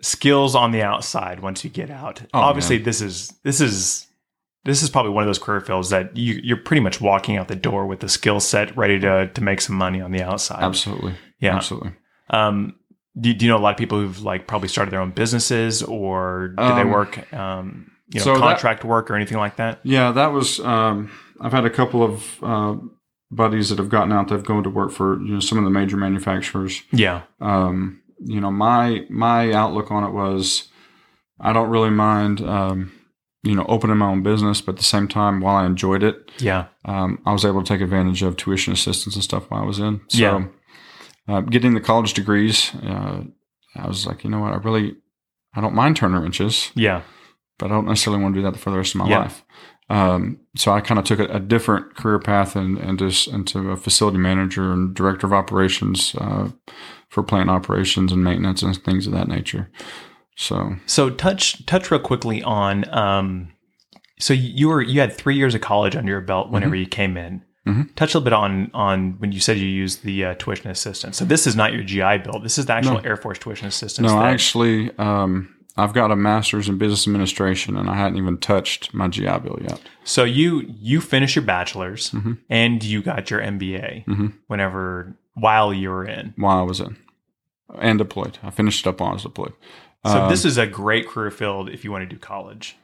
[0.00, 2.22] skills on the outside once you get out.
[2.34, 4.06] Oh, Obviously, this is this is
[4.64, 7.48] this is probably one of those career fields that you, you're pretty much walking out
[7.48, 10.62] the door with the skill set ready to to make some money on the outside.
[10.62, 11.54] Absolutely, Yeah.
[11.56, 11.92] absolutely.
[12.30, 12.74] Um,
[13.18, 15.82] do, do you know a lot of people who've like probably started their own businesses,
[15.82, 19.56] or do they Um, work, um, you know, so that- contract work or anything like
[19.56, 19.80] that?
[19.82, 20.60] Yeah, that was.
[20.60, 22.76] Um, I've had a couple of uh,
[23.30, 24.28] buddies that have gotten out.
[24.28, 26.82] They've gone to work for you know some of the major manufacturers.
[26.92, 30.68] Yeah, um, you know, my my outlook on it was,
[31.40, 32.92] I don't really mind, um,
[33.42, 36.30] you know, opening my own business, but at the same time, while I enjoyed it,
[36.38, 39.66] yeah, um, I was able to take advantage of tuition assistance and stuff while I
[39.66, 40.00] was in.
[40.08, 40.44] So, Yeah.
[41.28, 43.22] uh, getting the college degrees, uh,
[43.76, 44.96] I was like, you know what, I really,
[45.54, 47.02] I don't mind turning wrenches, yeah,
[47.58, 49.18] but I don't necessarily want to do that for the rest of my Yeah.
[49.20, 49.44] life.
[49.88, 53.70] Um, so I kind of took a, a different career path and, and just into
[53.70, 56.48] a facility manager and director of operations uh,
[57.08, 59.70] for plant operations and maintenance and things of that nature.
[60.36, 62.84] So So touch touch real quickly on.
[62.92, 63.52] Um,
[64.18, 66.80] so you were you had three years of college under your belt whenever Mm-hmm.
[66.80, 67.42] you came in.
[67.66, 67.94] Mhm.
[67.96, 71.16] Touch a little bit on on when you said you used the uh, tuition assistance.
[71.16, 72.40] So this is not your GI Bill.
[72.40, 73.00] This is the actual No.
[73.00, 74.06] Air Force tuition assistance.
[74.10, 78.38] no, I actually um, I've got a master's in business administration and I hadn't even
[78.38, 79.80] touched my GI Bill yet.
[80.04, 82.38] so you you finished your bachelor's Mhm.
[82.48, 84.32] and you got your MBA Mhm.
[84.46, 86.32] whenever while you were in.
[86.36, 86.96] While I was in
[87.78, 89.52] and deployed, I finished it up while I was deployed.
[90.06, 92.76] So Um, this is a great career field if you want to do college.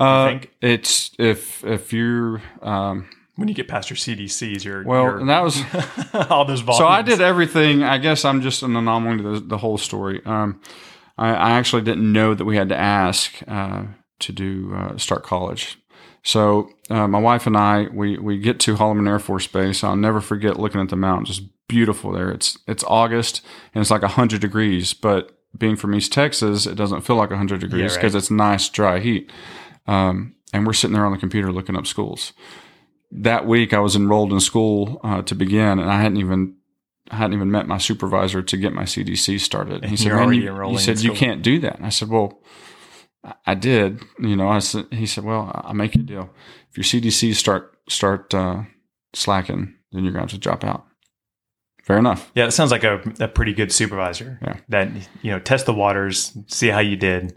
[0.00, 0.50] uh, think?
[0.60, 5.28] it's if if you're um, When you get past your CDCs, your well, your- and
[5.28, 5.56] that was
[6.30, 6.78] all those volumes.
[6.78, 7.82] So I did everything.
[7.82, 10.20] I guess I'm just an anomaly to the, the whole story.
[10.26, 10.60] Um,
[11.22, 13.84] I, I actually didn't know that we had to ask uh,
[14.18, 15.78] to do uh, start college.
[16.24, 19.82] So uh, my wife and I, we we get to Holloman Air Force Base.
[19.84, 21.30] I'll never forget looking at the mountains.
[21.38, 22.30] It's beautiful there.
[22.30, 23.42] It's it's August
[23.74, 27.60] and it's like hundred degrees, but being from East Texas, it doesn't feel like hundred
[27.60, 28.18] degrees Yeah, because right.
[28.20, 29.30] it's nice dry heat.
[29.86, 32.32] Um, and we're sitting there on the computer looking up schools.
[33.10, 36.56] That week, I was enrolled in school uh, to begin, and I hadn't even
[37.10, 39.82] I hadn't even met my supervisor to get my CDC started.
[39.82, 42.40] And he said, "Man, you, he said you can't do that." And I said, "Well,
[43.24, 44.02] I- I did.
[44.20, 46.30] You know, I said." He said, "Well, I'll make you a deal.
[46.70, 48.62] If your CDC start start uh,
[49.14, 50.86] slacking, then you're going to have to drop out."
[51.82, 52.30] Fair enough.
[52.36, 54.38] Yeah, that sounds like a, a pretty good supervisor.
[54.40, 54.56] Yeah.
[54.68, 54.88] That
[55.22, 57.36] you know, test the waters, see how you did,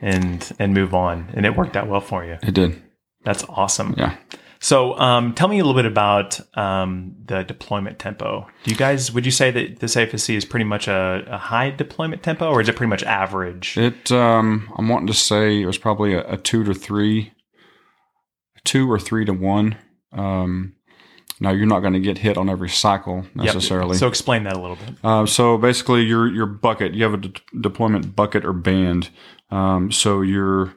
[0.00, 1.28] and and move on.
[1.34, 2.38] And it worked out well for you.
[2.42, 2.80] It did.
[3.24, 3.94] That's awesome.
[3.98, 4.16] Yeah.
[4.62, 8.46] So, um, tell me a little bit about um, the deployment tempo.
[8.62, 11.70] Do you guys would you say that this AFSC is pretty much a, a high
[11.70, 13.76] deployment tempo, or is it pretty much average?
[13.76, 14.12] It.
[14.12, 17.32] Um, I'm wanting to say it was probably a, a two to three,
[18.64, 19.76] two or three to one.
[20.12, 20.74] Um,
[21.40, 23.44] now you're not going to get hit on every cycle Yep.
[23.44, 23.96] necessarily.
[23.96, 24.94] So explain that a little bit.
[25.02, 29.10] Uh, so basically, your your bucket, you have a de- deployment bucket or band.
[29.50, 30.72] Um, so your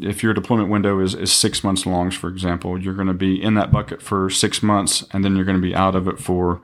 [0.00, 3.42] if your deployment window is, is six months long, for example, you're going to be
[3.42, 6.18] in that bucket for six months, and then you're going to be out of it
[6.18, 6.60] for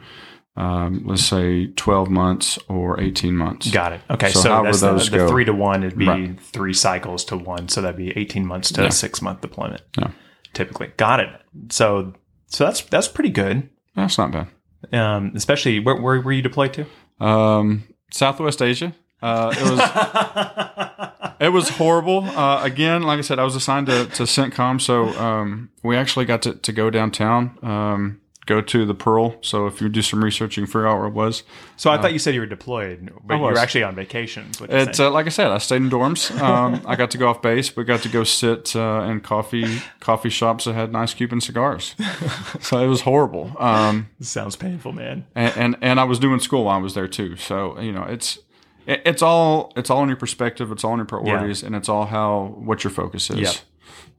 [0.57, 3.71] um, let's say twelve months or eighteen months.
[3.73, 4.03] Got it.
[4.09, 5.29] Okay, So so, however that's the, those the go.
[5.29, 5.83] three to one.
[5.83, 6.41] It'd be Right.
[6.41, 8.89] three cycles to one, so that'd be eighteen months to Yeah.
[8.89, 9.83] a six month deployment.
[9.99, 10.11] Yeah.
[10.53, 11.29] Typically, got it.
[11.71, 12.15] So,
[12.47, 13.69] so that's that's pretty good.
[13.97, 14.47] That's not bad.
[14.93, 16.87] Um, especially where, where were you deployed to?
[17.25, 18.95] Um, Southwest Asia.
[19.23, 22.25] Uh, it was it was horrible.
[22.25, 26.25] Uh, again, like I said, I was assigned to, to CENTCOM, so um, we actually
[26.25, 29.37] got to, to go downtown, um, go to the Pearl.
[29.41, 31.45] So if you do some research, you can figure out where it was.
[31.77, 34.49] So I thought you said you were deployed, but you were actually on vacation.
[34.51, 36.31] is what you're It's uh, like I said, I stayed in dorms.
[36.41, 37.75] Um, I got to go off base.
[37.75, 41.95] We got to go sit uh, in coffee coffee shops that had nice Cuban cigars.
[42.61, 43.57] so it was horrible.
[43.59, 45.27] Um, sounds painful, man.
[45.35, 47.37] and, and and I was doing school while I was there too.
[47.37, 48.44] So you know, it's it-
[48.87, 50.71] it's all it's all in your perspective.
[50.73, 53.39] It's all in your priorities, and it's all how what your focus is.
[53.39, 53.55] Yep.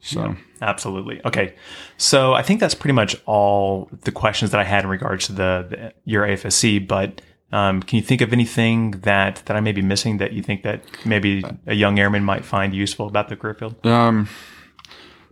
[0.02, 1.22] So Absolutely.
[1.26, 1.56] Okay.
[1.98, 5.34] So I think that's pretty much all the questions that I had in regards to
[5.34, 6.88] the, the your AFSC.
[6.88, 10.42] But um, can you think of anything that that I may be missing that you
[10.42, 13.86] think that maybe a young airman might find useful about the career field?
[13.86, 14.30] um,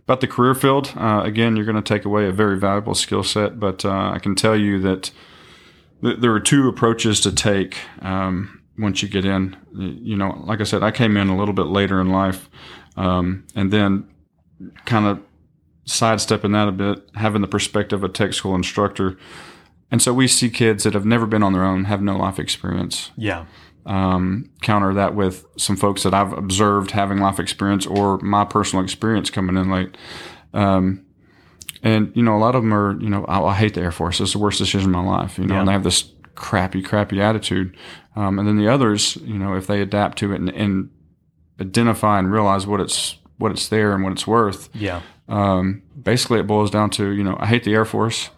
[0.06, 3.22] about the career field, uh, again, you're going to take away a very valuable skill
[3.22, 3.58] set.
[3.58, 5.10] But uh, I can tell you that
[6.02, 9.56] th- there are two approaches to take um, once you get in.
[9.72, 12.48] You know, like I said, I came in a little bit later in life,
[12.96, 14.08] um, and then
[14.84, 15.20] kind of
[15.84, 19.16] sidestepping that a bit, having the perspective of a tech school instructor.
[19.90, 22.38] And so we see kids that have never been on their own, have no life
[22.38, 23.10] experience.
[23.16, 23.44] Yeah.
[23.86, 28.82] Um, counter that with some folks that I've observed having life experience or my personal
[28.82, 29.96] experience coming in late.
[30.54, 31.04] Um,
[31.82, 33.92] and, you know, a lot of them are, you know, I, I hate the Air
[33.92, 34.20] Force.
[34.20, 35.60] It's the worst decision of my life, you know, Yeah.
[35.60, 37.76] and they have this crappy, crappy attitude.
[38.16, 40.90] Um, and then the others, you know, if they adapt to it and, and
[41.60, 45.00] identify and realize what it's, what it's there and what it's worth, Yeah.
[45.28, 48.30] um, basically it boils down to, you know, I hate the Air Force,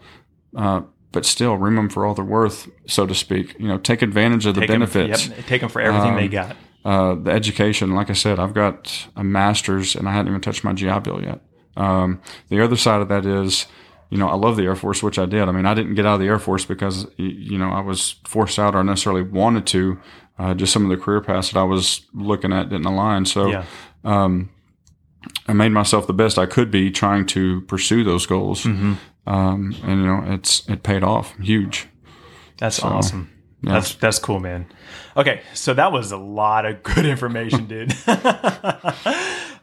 [0.56, 0.82] uh,
[1.12, 3.56] but still room them for all they're worth, so to speak.
[3.58, 5.28] You know, take advantage of the Take benefits.
[5.28, 6.56] yep, take them for everything they Um, got.
[6.84, 10.62] Uh, the education, like I said, I've got a master's and I hadn't even touched
[10.62, 11.40] my GI Bill yet.
[11.76, 13.66] Um, the other side of that is,
[14.10, 15.48] you know, I love the Air Force, which I did.
[15.48, 18.16] I mean, I didn't get out of the Air Force because, you know, I was
[18.24, 19.98] forced out or necessarily wanted to.
[20.38, 23.24] Uh, just some of the career paths that I was looking at didn't align.
[23.24, 23.64] So, Yeah.
[24.04, 24.50] um,
[25.48, 28.62] I made myself the best I could be trying to pursue those goals.
[28.64, 28.94] Mm-hmm.
[29.26, 31.88] Um, and you know, it's it paid off huge.
[32.58, 33.30] That's awesome.
[33.62, 33.72] yeah.
[33.72, 34.66] That's that's cool, man.
[35.16, 37.92] Okay, so that was a lot of good information, dude.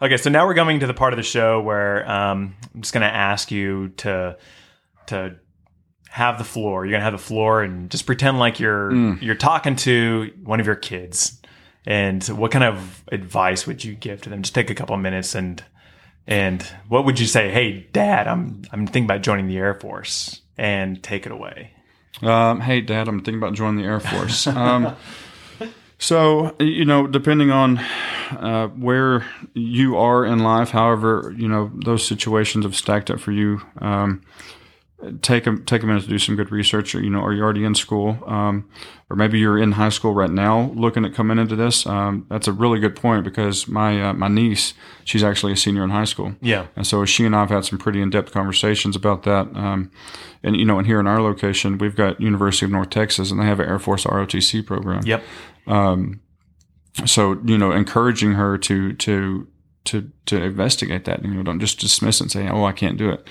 [0.02, 2.94] okay, so now we're coming to the part of the show where um, I'm just
[2.94, 4.38] going to ask you to
[5.08, 5.36] to
[6.10, 6.86] have the floor.
[6.86, 9.22] You're going to have the floor and just pretend like you're Mm.
[9.22, 11.40] you're talking to one of your kids.
[11.86, 14.42] And what kind of advice would you give to them?
[14.44, 15.62] Just take a couple of minutes and
[16.26, 17.52] and what would you say?
[17.52, 21.72] Hey, Dad, I'm I'm thinking about joining the Air Force, and take it away.
[22.22, 24.48] Um, hey, Dad, I'm thinking about joining the Air Force.
[24.48, 24.96] Um,
[26.04, 32.06] so, you know, depending on uh, where you are in life, however, you know, those
[32.06, 33.62] situations have stacked up for you.
[33.78, 34.22] Um,
[35.22, 36.94] take a take a minute to do some good research.
[36.94, 38.70] Or, you know, are you already in school, um,
[39.10, 41.86] or maybe you're in high school right now, looking at coming into this?
[41.86, 44.74] Um, that's a really good point because my uh, my niece,
[45.06, 46.36] she's actually a senior in high school.
[46.42, 46.68] Yeah.
[46.76, 49.48] And so she and I have had some pretty in-depth conversations about that.
[49.56, 49.90] Um,
[50.44, 53.40] and you know, and here in our location, we've got University of North Texas, and
[53.40, 55.04] they have an Air Force ROTC program.
[55.06, 55.24] Yep.
[57.06, 59.48] So you know, encouraging her to to
[59.86, 61.24] to to investigate that.
[61.24, 63.28] You know, don't just dismiss it and say, "Oh, I can't do it,"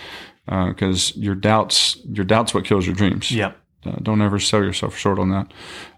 [0.46, 3.30] because uh, your doubts your doubts what kills your dreams.
[3.30, 3.52] Yeah.
[3.84, 5.52] Uh, don't ever sell yourself short on that.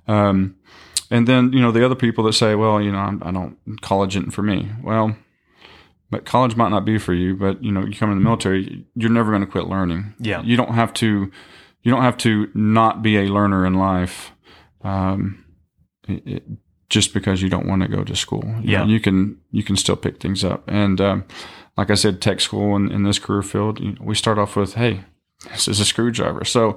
[0.09, 0.57] Um,
[1.11, 3.57] and then you know the other people that say, "Well, you know, I'm, I don't
[3.83, 5.17] college isn't for me." Well,
[6.11, 7.37] but college might not be for you.
[7.37, 10.15] But you know, you come in the military, you're never going to quit learning.
[10.19, 10.43] Yeah.
[10.43, 11.31] You don't have to.
[11.83, 14.33] You don't have to not be a learner in life.
[14.83, 15.44] Um,
[16.09, 16.43] it,
[16.91, 18.45] just because you don't want to go to school.
[18.61, 18.79] You Yeah.
[18.81, 20.65] know, you can you can still pick things up.
[20.69, 21.25] And um,
[21.77, 24.55] like I said, tech school in, in this career field, you know, we start off
[24.57, 25.01] with, hey,
[25.51, 26.45] this is a screwdriver.
[26.45, 26.77] So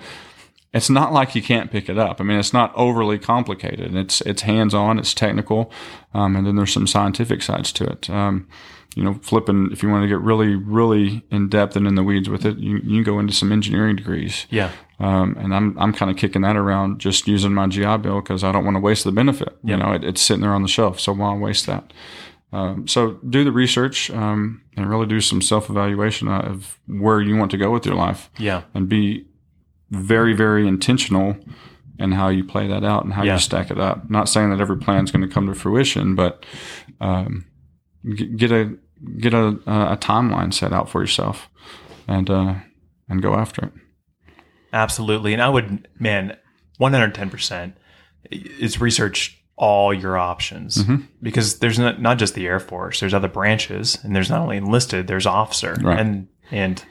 [0.73, 2.19] it's not like you can't pick it up.
[2.19, 3.95] I mean, it's not overly complicated.
[3.95, 4.99] It's it's hands on.
[4.99, 5.71] It's technical,
[6.13, 8.09] um, and then there's some scientific sides to it.
[8.09, 8.47] Um,
[8.95, 12.03] you know, flipping if you want to get really really in depth and in the
[12.03, 14.45] weeds with it, you you can go into some engineering degrees.
[14.49, 14.71] Yeah.
[14.99, 18.43] Um, and I'm I'm kind of kicking that around, just using my GI Bill because
[18.43, 19.55] I don't want to waste the benefit.
[19.63, 21.93] You know, it, it's sitting there on the shelf, so why waste that?
[22.51, 27.36] Um, so do the research um, and really do some self evaluation of where you
[27.38, 28.63] want to go with your life, Yeah.
[28.73, 29.25] and be
[29.91, 31.38] very very intentional
[31.99, 33.33] in how you play that out and how Yeah.
[33.33, 34.10] you stack it up.
[34.10, 36.43] Not saying that every plan is going to come to fruition, but
[37.01, 37.45] um,
[38.15, 38.75] g- get a
[39.19, 41.49] get a, a timeline set out for yourself,
[42.07, 42.55] and uh,
[43.10, 43.71] and go after it.
[44.73, 45.34] Absolutely.
[45.34, 46.36] And I would, man,
[46.80, 47.73] 110%
[48.32, 51.06] is research all your options Mm-hmm.
[51.21, 54.58] because there's not, not just the Air Force, there's other branches and there's not only
[54.58, 55.75] enlisted, there's officer.
[55.82, 55.99] Right.
[55.99, 56.84] And, and,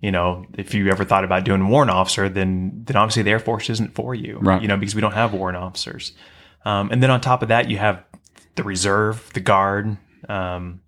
[0.00, 3.38] you know, if you ever thought about doing warrant officer, then, then obviously the Air
[3.38, 4.60] Force isn't for you, Right.
[4.62, 6.12] you know, because we don't have warrant officers.
[6.64, 8.02] Um, and then on top of that, you have
[8.56, 9.96] the reserve, the guard,
[10.28, 10.80] um,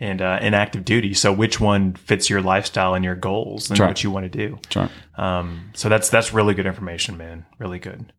[0.00, 1.14] and, uh, and active duty.
[1.14, 3.88] So which one fits your lifestyle and your goals and Right.
[3.88, 4.58] what you want to do?
[4.64, 4.90] That's right.
[5.16, 7.46] Um, so that's that's really good information, man.
[7.58, 8.12] Really good.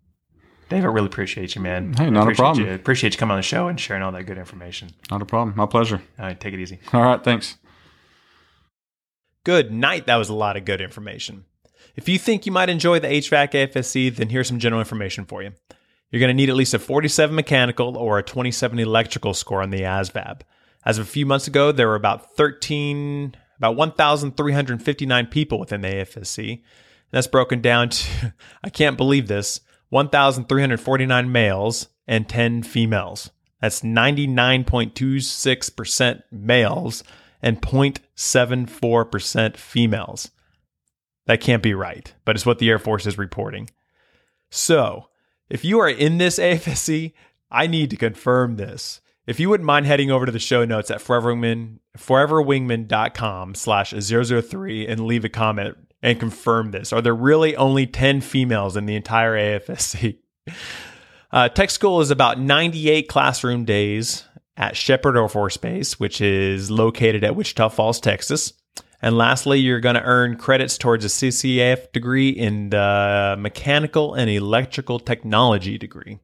[0.70, 1.94] Dave, I really appreciate you, man.
[1.94, 2.66] Hey, not a appreciate problem.
[2.68, 2.74] You.
[2.74, 4.90] Appreciate you coming on the show and sharing all that good information.
[5.12, 5.56] Not a problem.
[5.56, 6.02] My pleasure.
[6.18, 6.80] All right, take it easy.
[6.92, 7.24] All right.
[7.24, 7.58] Thanks.
[9.44, 10.08] Good night.
[10.08, 11.46] That was a lot of good information.
[11.96, 15.44] If you think you might enjoy the HVAC AFSC, then here's some general information for
[15.44, 15.52] you.
[16.12, 19.70] You're going to need at least a 47 mechanical or a 27 electrical score on
[19.70, 20.42] the ASVAB.
[20.86, 25.88] As of a few months ago, there were about 13, about 1,359 people within the
[25.88, 26.52] AFSC.
[26.52, 26.62] And
[27.12, 33.30] That's broken down to, I can't believe this, 1,349 males and 10 females.
[33.62, 37.04] That's 99.26% males
[37.42, 40.32] and 0.74% females.
[41.26, 43.72] That can't be right, but it's what the Air Force is reporting.
[44.52, 45.08] So,
[45.50, 47.14] if you are in this AFSC,
[47.50, 49.02] I need to confirm this.
[49.28, 54.88] If you wouldn't mind heading over to the show notes at foreverwingman, foreverwingman.com slash 003
[54.88, 56.94] and leave a comment and confirm this.
[56.94, 60.18] Are there really only 10 females in the entire AFSC?
[61.32, 64.24] Uh, tech school is about 98 classroom days
[64.56, 68.54] at Sheppard Air Force Base, which is located at Wichita Falls, Texas.
[69.02, 74.30] And lastly, you're going to earn credits towards a CCAF degree in the mechanical and
[74.30, 76.20] electrical technology degree.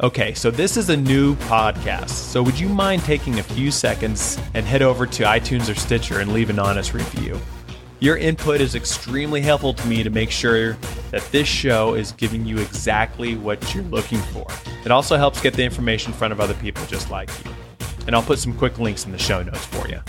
[0.00, 2.10] Okay, so this is a new podcast.
[2.10, 6.20] So would you mind taking a few seconds and head over to iTunes or Stitcher
[6.20, 7.36] and leave an honest review?
[7.98, 10.74] Your input is extremely helpful to me to make sure
[11.10, 14.46] that this show is giving you exactly what you're looking for.
[14.84, 17.50] It also helps get the information in front of other people just like you.
[18.06, 20.00] And I'll put some quick links in the show notes for you.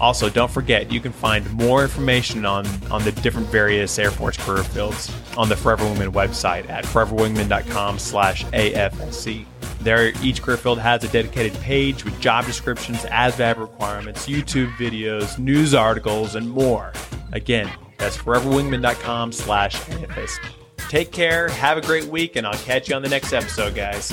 [0.00, 4.36] Also, don't forget you can find more information on, on the different various Air Force
[4.36, 9.44] career fields on the Forever Wingman website at foreverwingman.com slash AFSC.
[9.80, 15.38] There, each career field has a dedicated page with job descriptions, ASVAB requirements, YouTube videos,
[15.38, 16.92] news articles, and more.
[17.32, 20.38] Again, that's foreverwingman.com slash AFSC.
[20.88, 24.12] Take care, have a great week, and I'll catch you on the next episode, guys.